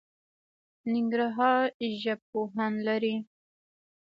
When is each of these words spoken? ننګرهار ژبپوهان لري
ننګرهار 0.91 1.63
ژبپوهان 2.01 2.73
لري 2.87 3.15